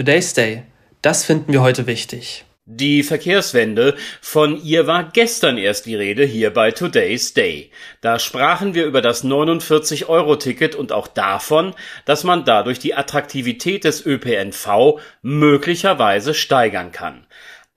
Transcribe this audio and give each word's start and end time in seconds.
Today's 0.00 0.32
Day. 0.32 0.62
Das 1.02 1.26
finden 1.26 1.52
wir 1.52 1.60
heute 1.60 1.86
wichtig. 1.86 2.46
Die 2.64 3.02
Verkehrswende, 3.02 3.96
von 4.22 4.56
ihr 4.64 4.86
war 4.86 5.04
gestern 5.04 5.58
erst 5.58 5.84
die 5.84 5.94
Rede 5.94 6.24
hier 6.24 6.54
bei 6.54 6.70
Today's 6.70 7.34
Day. 7.34 7.70
Da 8.00 8.18
sprachen 8.18 8.72
wir 8.72 8.86
über 8.86 9.02
das 9.02 9.26
49-Euro-Ticket 9.26 10.74
und 10.74 10.92
auch 10.92 11.06
davon, 11.06 11.74
dass 12.06 12.24
man 12.24 12.46
dadurch 12.46 12.78
die 12.78 12.94
Attraktivität 12.94 13.84
des 13.84 14.06
ÖPNV 14.06 14.98
möglicherweise 15.20 16.32
steigern 16.32 16.92
kann. 16.92 17.26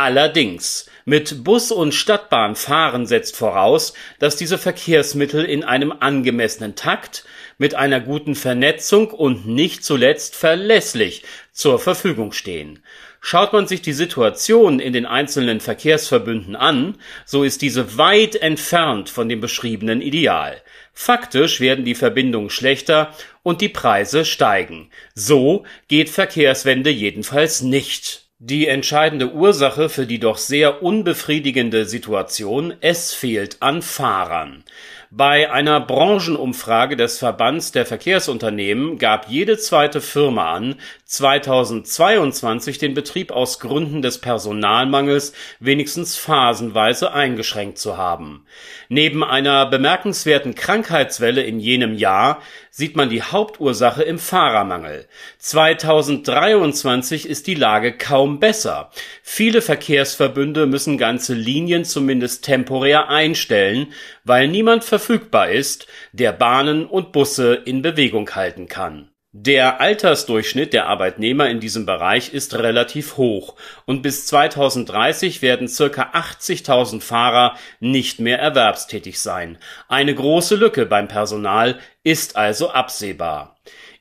Allerdings, 0.00 0.88
mit 1.06 1.42
Bus 1.42 1.72
und 1.72 1.92
Stadtbahn 1.92 2.54
fahren 2.54 3.04
setzt 3.04 3.36
voraus, 3.36 3.94
dass 4.20 4.36
diese 4.36 4.56
Verkehrsmittel 4.56 5.44
in 5.44 5.64
einem 5.64 5.90
angemessenen 5.90 6.76
Takt, 6.76 7.24
mit 7.58 7.74
einer 7.74 7.98
guten 7.98 8.36
Vernetzung 8.36 9.10
und 9.10 9.48
nicht 9.48 9.82
zuletzt 9.82 10.36
verlässlich 10.36 11.24
zur 11.50 11.80
Verfügung 11.80 12.30
stehen. 12.30 12.84
Schaut 13.20 13.52
man 13.52 13.66
sich 13.66 13.82
die 13.82 13.92
Situation 13.92 14.78
in 14.78 14.92
den 14.92 15.04
einzelnen 15.04 15.58
Verkehrsverbünden 15.58 16.54
an, 16.54 16.96
so 17.26 17.42
ist 17.42 17.60
diese 17.60 17.98
weit 17.98 18.36
entfernt 18.36 19.10
von 19.10 19.28
dem 19.28 19.40
beschriebenen 19.40 20.00
Ideal. 20.00 20.62
Faktisch 20.92 21.58
werden 21.58 21.84
die 21.84 21.96
Verbindungen 21.96 22.50
schlechter 22.50 23.12
und 23.42 23.60
die 23.62 23.68
Preise 23.68 24.24
steigen. 24.24 24.92
So 25.16 25.64
geht 25.88 26.08
Verkehrswende 26.08 26.90
jedenfalls 26.90 27.62
nicht. 27.62 28.27
Die 28.40 28.68
entscheidende 28.68 29.32
Ursache 29.32 29.88
für 29.88 30.06
die 30.06 30.20
doch 30.20 30.38
sehr 30.38 30.84
unbefriedigende 30.84 31.86
Situation, 31.86 32.72
es 32.80 33.12
fehlt 33.12 33.56
an 33.62 33.82
Fahrern. 33.82 34.62
Bei 35.10 35.50
einer 35.50 35.80
Branchenumfrage 35.80 36.94
des 36.94 37.18
Verbands 37.18 37.72
der 37.72 37.86
Verkehrsunternehmen 37.86 38.98
gab 38.98 39.30
jede 39.30 39.56
zweite 39.56 40.02
Firma 40.02 40.52
an, 40.52 40.74
2022 41.06 42.76
den 42.76 42.92
Betrieb 42.92 43.30
aus 43.30 43.58
Gründen 43.58 44.02
des 44.02 44.18
Personalmangels 44.18 45.32
wenigstens 45.60 46.18
phasenweise 46.18 47.14
eingeschränkt 47.14 47.78
zu 47.78 47.96
haben. 47.96 48.44
Neben 48.90 49.24
einer 49.24 49.64
bemerkenswerten 49.64 50.54
Krankheitswelle 50.54 51.42
in 51.42 51.58
jenem 51.58 51.94
Jahr 51.94 52.42
sieht 52.70 52.94
man 52.94 53.08
die 53.08 53.22
Hauptursache 53.22 54.02
im 54.02 54.18
Fahrermangel. 54.18 55.08
2023 55.38 57.26
ist 57.26 57.46
die 57.46 57.54
Lage 57.54 57.92
kaum 57.96 58.40
besser. 58.40 58.90
Viele 59.22 59.62
Verkehrsverbünde 59.62 60.66
müssen 60.66 60.98
ganze 60.98 61.34
Linien 61.34 61.84
zumindest 61.84 62.44
temporär 62.44 63.08
einstellen, 63.08 63.88
weil 64.28 64.46
niemand 64.46 64.84
verfügbar 64.84 65.50
ist, 65.50 65.86
der 66.12 66.32
Bahnen 66.32 66.86
und 66.86 67.12
Busse 67.12 67.54
in 67.54 67.82
Bewegung 67.82 68.30
halten 68.34 68.68
kann. 68.68 69.10
Der 69.32 69.80
Altersdurchschnitt 69.80 70.72
der 70.72 70.86
Arbeitnehmer 70.86 71.50
in 71.50 71.60
diesem 71.60 71.84
Bereich 71.84 72.32
ist 72.32 72.54
relativ 72.54 73.18
hoch 73.18 73.56
und 73.84 74.00
bis 74.02 74.26
2030 74.26 75.42
werden 75.42 75.68
circa 75.68 76.12
80.000 76.14 77.02
Fahrer 77.02 77.56
nicht 77.78 78.20
mehr 78.20 78.38
erwerbstätig 78.38 79.20
sein. 79.20 79.58
Eine 79.86 80.14
große 80.14 80.56
Lücke 80.56 80.86
beim 80.86 81.08
Personal 81.08 81.78
ist 82.02 82.36
also 82.36 82.70
absehbar 82.70 83.58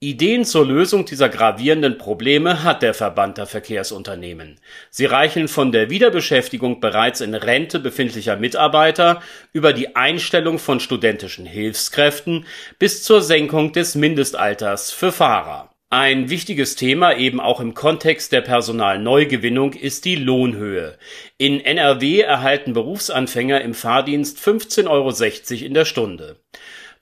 Ideen 0.00 0.44
zur 0.44 0.64
Lösung 0.64 1.06
dieser 1.06 1.28
gravierenden 1.28 1.98
Probleme 1.98 2.62
hat 2.62 2.82
der 2.82 2.94
Verband 2.94 3.36
der 3.36 3.46
Verkehrsunternehmen. 3.46 4.60
Sie 4.90 5.06
reichen 5.06 5.48
von 5.48 5.72
der 5.72 5.90
Wiederbeschäftigung 5.90 6.78
bereits 6.78 7.20
in 7.20 7.34
Rente 7.34 7.80
befindlicher 7.80 8.36
Mitarbeiter 8.36 9.20
über 9.52 9.72
die 9.72 9.96
Einstellung 9.96 10.60
von 10.60 10.78
studentischen 10.78 11.46
Hilfskräften 11.46 12.46
bis 12.78 13.02
zur 13.02 13.22
Senkung 13.22 13.72
des 13.72 13.96
Mindestalters 13.96 14.92
für 14.92 15.10
Fahrer. 15.10 15.74
Ein 15.90 16.30
wichtiges 16.30 16.76
Thema 16.76 17.16
eben 17.16 17.40
auch 17.40 17.58
im 17.58 17.74
Kontext 17.74 18.30
der 18.30 18.42
Personalneugewinnung 18.42 19.72
ist 19.72 20.04
die 20.04 20.14
Lohnhöhe. 20.14 20.96
In 21.38 21.58
NRW 21.58 22.20
erhalten 22.20 22.72
Berufsanfänger 22.72 23.62
im 23.62 23.74
Fahrdienst 23.74 24.38
15,60 24.38 24.86
Euro 24.90 25.64
in 25.66 25.74
der 25.74 25.86
Stunde. 25.86 26.36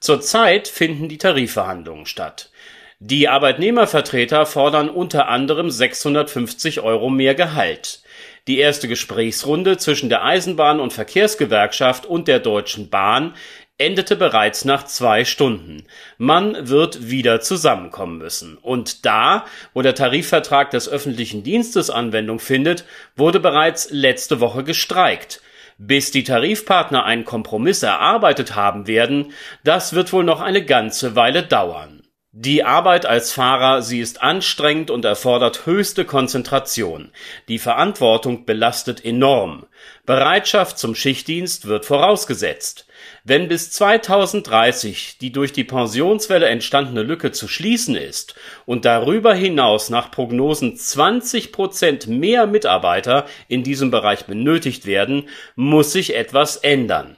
Zurzeit 0.01 0.67
finden 0.67 1.11
die 1.11 1.19
Tarifverhandlungen 1.19 2.07
statt. 2.07 2.51
Die 2.99 3.29
Arbeitnehmervertreter 3.29 4.47
fordern 4.47 4.89
unter 4.89 5.29
anderem 5.29 5.71
650 5.71 6.81
Euro 6.81 7.11
mehr 7.11 7.35
Gehalt. 7.35 8.01
Die 8.49 8.59
erste 8.59 8.89
Gesprächsrunde 8.89 9.77
zwischen 9.77 10.09
der 10.09 10.25
Eisenbahn- 10.25 10.81
und 10.81 10.95
Verkehrsgewerkschaft 10.95 12.07
und 12.07 12.27
der 12.27 12.39
Deutschen 12.39 12.89
Bahn 12.89 13.35
endete 13.77 14.17
bereits 14.17 14.65
nach 14.65 14.87
zwei 14.87 15.27
Stunden. 15.27 15.85
Man 16.17 16.71
wird 16.71 17.11
wieder 17.11 17.43
zusammenkommen 17.43 18.17
müssen. 18.17 18.57
Und 18.57 19.05
da, 19.05 19.45
wo 19.75 19.83
der 19.83 19.95
Tarifvertrag 19.95 20.71
des 20.71 20.89
öffentlichen 20.89 21.43
Dienstes 21.43 21.91
Anwendung 21.91 22.39
findet, 22.39 22.87
wurde 23.15 23.41
bereits 23.41 23.91
letzte 23.91 24.41
Woche 24.41 24.65
gestreikt. 24.65 25.43
Bis 25.77 26.13
die 26.13 26.25
Tarifpartner 26.25 27.05
einen 27.05 27.27
Kompromiss 27.27 27.83
erarbeitet 27.83 28.55
haben 28.55 28.87
werden, 28.87 29.35
das 29.65 29.93
wird 29.93 30.15
wohl 30.15 30.25
noch 30.25 30.41
eine 30.41 30.65
ganze 30.65 31.15
Weile 31.15 31.43
dauern. 31.43 32.06
Die 32.39 32.65
Arbeit 32.65 33.07
als 33.07 33.33
Fahrer, 33.33 33.81
sie 33.81 33.99
ist 33.99 34.23
anstrengend 34.23 34.91
und 34.91 35.07
erfordert 35.07 35.65
höchste 35.65 36.05
Konzentration. 36.05 37.11
Die 37.49 37.59
Verantwortung 37.59 38.45
belastet 38.45 39.03
enorm. 39.03 39.65
Bereitschaft 40.05 40.79
zum 40.79 40.95
Schichtdienst 40.95 41.65
wird 41.67 41.87
vorausgesetzt. 41.87 42.89
Wenn 43.25 43.49
bis 43.49 43.71
2030 43.71 45.17
die 45.17 45.33
durch 45.33 45.55
die 45.55 45.65
Pensionswelle 45.65 46.45
entstandene 46.45 47.05
Lücke 47.05 47.33
zu 47.33 47.49
schließen 47.49 47.97
ist 47.97 48.35
und 48.67 48.85
darüber 48.85 49.33
hinaus 49.33 49.89
nach 49.89 50.11
Prognosen 50.11 50.77
20 50.77 51.53
Prozent 51.53 52.07
mehr 52.07 52.47
Mitarbeiter 52.47 53.25
in 53.49 53.63
diesem 53.63 53.91
Bereich 53.91 54.27
benötigt 54.27 54.85
werden, 54.85 55.31
muss 55.55 55.93
sich 55.93 56.15
etwas 56.15 56.59
ändern. 56.59 57.17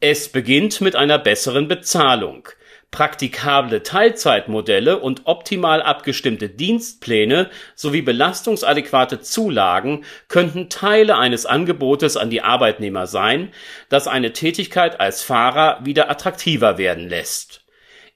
Es 0.00 0.28
beginnt 0.28 0.82
mit 0.82 0.96
einer 0.96 1.18
besseren 1.18 1.66
Bezahlung. 1.66 2.46
Praktikable 2.90 3.84
Teilzeitmodelle 3.84 4.98
und 4.98 5.22
optimal 5.24 5.80
abgestimmte 5.80 6.48
Dienstpläne 6.48 7.48
sowie 7.76 8.02
belastungsadäquate 8.02 9.20
Zulagen 9.20 10.04
könnten 10.28 10.68
Teile 10.68 11.16
eines 11.16 11.46
Angebotes 11.46 12.16
an 12.16 12.30
die 12.30 12.42
Arbeitnehmer 12.42 13.06
sein, 13.06 13.52
das 13.90 14.08
eine 14.08 14.32
Tätigkeit 14.32 14.98
als 14.98 15.22
Fahrer 15.22 15.78
wieder 15.84 16.10
attraktiver 16.10 16.78
werden 16.78 17.08
lässt. 17.08 17.64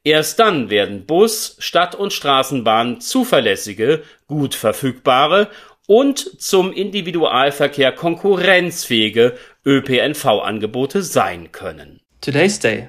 Erst 0.03 0.41
dann 0.41 0.71
werden 0.71 1.07
Bus, 1.07 1.57
Stadt- 1.61 1.95
und 1.95 2.13
Straßenbahn 2.13 3.01
zuverlässige, 3.01 4.03
gut 4.27 4.55
verfügbare 4.55 5.51
und 5.87 6.19
zum 6.41 6.73
Individualverkehr 6.73 7.93
konkurrenzfähige 7.93 9.39
ÖPNV-Angebote 9.65 11.03
sein 11.03 11.53
können. 11.53 12.01
Today's 12.21 12.59
Day 12.59 12.89